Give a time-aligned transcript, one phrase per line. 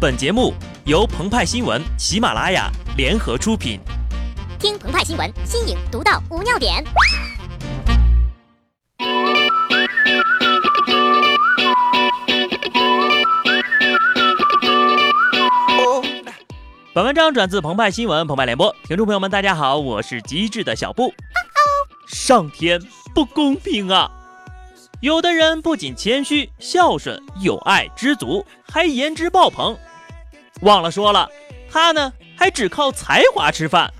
[0.00, 0.54] 本节目
[0.86, 3.78] 由澎湃新闻、喜马拉雅联合出品。
[4.58, 6.82] 听澎湃新闻，新颖独到，无尿点。
[16.94, 21.12] 本文章转自澎湃新闻、澎湃联播，听众朋友们，大家好，我是机智的小布。
[22.08, 22.80] 上天
[23.14, 24.10] 不公平啊！
[25.02, 29.78] 有的人不仅谦虚、孝顺、有爱、知足，还颜值爆棚。
[30.62, 31.28] 忘了说了，
[31.70, 33.92] 他呢还只靠才华吃饭。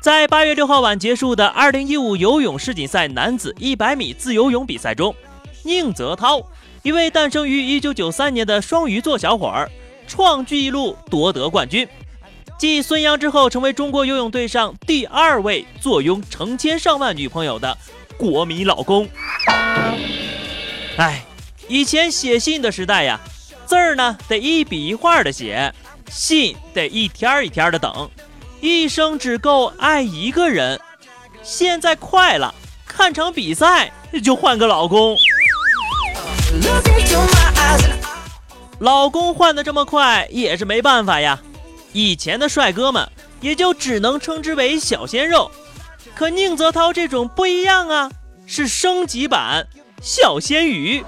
[0.00, 5.14] 在八月六号晚结束的二零一五游泳世锦赛男子一百米自由泳比赛中，
[5.62, 6.42] 宁泽涛，
[6.82, 9.70] 一位诞生于一九九三年的双鱼座小伙儿，
[10.06, 11.88] 创纪录夺得冠军，
[12.58, 17.76] 继孙杨之后，成为中国游泳队上第二位坐拥成千上万女朋友的
[18.18, 19.08] 国民老公。
[20.98, 21.24] 哎，
[21.66, 23.18] 以前写信的时代呀。
[23.74, 25.74] 字儿呢得一笔一画的写，
[26.08, 28.08] 信得一天儿一天儿的等，
[28.60, 30.80] 一生只够爱一个人。
[31.42, 32.54] 现在快了，
[32.86, 35.16] 看场比赛就换个老公。
[38.78, 41.40] 老公换的这么快也是没办法呀。
[41.92, 43.04] 以前的帅哥们
[43.40, 45.50] 也就只能称之为小鲜肉，
[46.14, 48.08] 可宁泽涛这种不一样啊，
[48.46, 49.66] 是升级版
[50.00, 51.04] 小鲜鱼。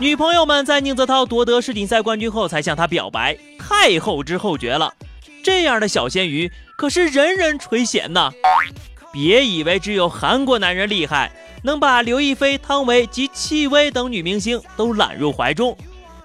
[0.00, 4.94] 女朋友们在宁泽涛夺得世锦赛冠军后才向他表白，太后知后觉了。
[5.44, 8.30] 这样的小鲜鱼可是人人垂涎呐！
[9.12, 11.30] 别以为只有韩国男人厉害，
[11.64, 15.76] 能把刘亦菲、汤唯及戚薇等女明星都揽入怀中，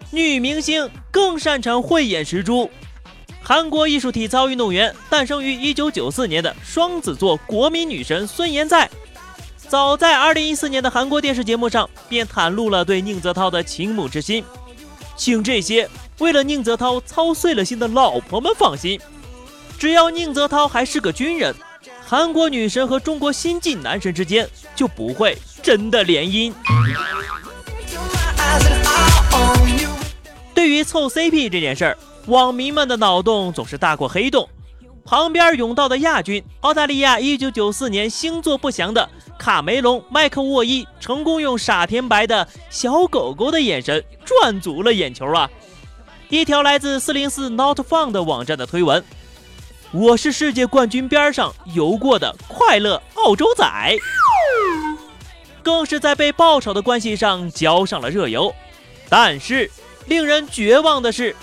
[0.10, 2.72] 女明星更擅长慧眼识珠。
[3.44, 8.90] 韩国艺术体操运动员，诞生于1994年的双子座国民女神孙妍在。
[9.68, 14.44] 早在2014年的韩国电视节目上，便袒露了对宁泽涛的倾慕之心。
[15.16, 19.00] 请这些为了宁泽涛操碎了心的老婆们放心，
[19.78, 21.54] 只要宁泽涛还是个军人，
[22.06, 26.54] 韩国女神和中国新晋男神之间就不会真的联姻。
[30.54, 34.48] 对于凑 CP 这件事儿，网民们的脑洞总是大过黑洞。
[35.04, 39.08] 旁边甬道的亚军，澳大利亚1994年星座不详的
[39.38, 45.50] 卡梅隆·麦克沃伊，成功用傻甜白的小狗狗的眼神赚足了眼球啊！
[46.30, 49.04] 一条来自404 Not Fun 的网站的推文
[49.94, 53.66] ：“我是世界冠军边上游过的快乐澳洲仔。”
[55.62, 58.54] 更是在被爆炒的关系上浇上了热油。
[59.10, 59.70] 但是
[60.08, 61.36] 令人绝望的是，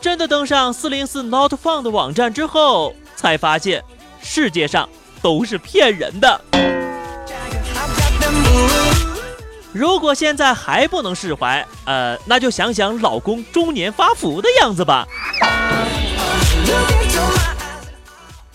[0.00, 2.94] 真的登上404 Not Fun 的网站之后。
[3.18, 3.82] 才发现
[4.22, 4.88] 世界上
[5.20, 6.40] 都是骗人的。
[9.72, 15.06] 如果现在还不能释怀，呃，那就想想老公中年发福的样子吧。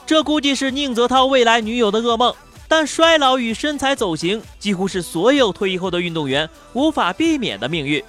[0.05, 2.33] 这估计是宁泽涛未来女友的噩梦。
[2.65, 8.03] 但衰老与身材走形几乎是所有退役后的运动员无法避免的命运。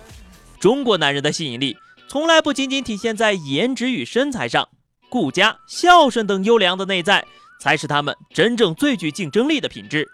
[0.58, 1.76] 中国男人的吸引力
[2.08, 4.66] 从来不仅仅体现在颜值与身材上。
[5.10, 7.22] 顾家、孝顺等优良的内在，
[7.60, 10.08] 才是他们真正最具竞争力的品质。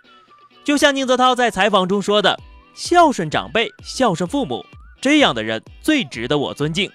[0.65, 2.37] 就像宁泽涛在采访中说的
[2.75, 4.65] ：“孝顺长辈、孝顺父母，
[5.01, 6.91] 这样的人最值得我尊敬。”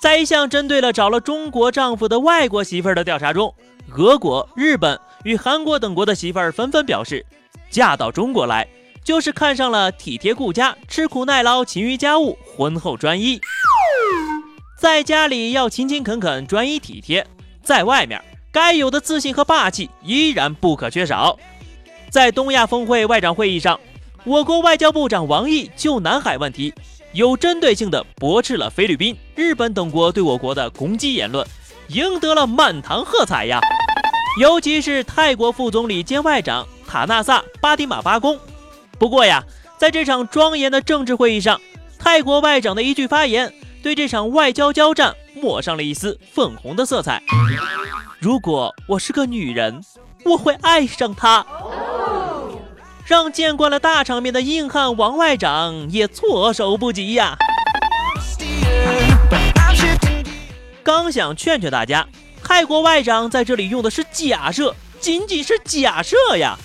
[0.00, 3.54] 在一项针对了找了中国丈夫的外国媳妇儿的调查中，
[3.96, 7.24] 俄国、日本与韩国等国的媳妇儿纷纷表示，
[7.70, 8.66] 嫁到中国来
[9.04, 13.38] 就是看上了体贴顾家、吃苦耐劳、勤于家务、婚后专一。
[14.78, 17.26] 在家里要勤勤恳恳、专一体贴，
[17.62, 18.18] 在外面
[18.50, 21.38] 该有的自信和霸气依然不可缺少。
[22.10, 23.78] 在东亚峰会外长会议上，
[24.24, 26.74] 我国外交部长王毅就南海问题
[27.12, 31.46] 有针对性的驳斥了菲律宾、日本等国对我国的攻击言论，
[31.88, 33.60] 赢得了满堂喝彩呀！
[34.40, 38.36] 尤其是泰国副总理兼外长塔纳萨巴迪马巴公。
[38.98, 39.44] 不过呀，
[39.78, 41.60] 在这场庄严的政治会议上，
[41.96, 43.52] 泰国外长的一句发言。
[43.82, 47.22] 对这场外交交战抹上了一丝粉红的色彩。
[48.18, 49.80] 如果我是个女人，
[50.22, 51.46] 我会爱上他，
[53.10, 57.36] 让见惯了大场面的硬汉王外长也措手不及呀！
[60.84, 62.06] 刚想劝劝大家，
[62.44, 66.56] 泰国外长在这里用的是假设，仅仅是假设呀。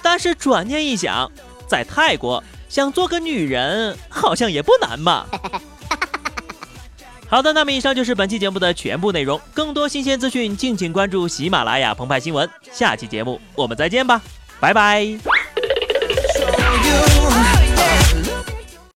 [0.00, 1.30] 但是转念一想，
[1.68, 5.26] 在泰国想做个女人，好像也不难嘛。
[7.28, 9.38] 好的，那么以上就是本期节目的全部内容。
[9.52, 12.48] 更多新鲜资讯，敬请关注喜马拉雅澎湃新闻。
[12.72, 14.22] 下期节目我们再见吧，
[14.58, 15.35] 拜拜。
[16.86, 17.55] you.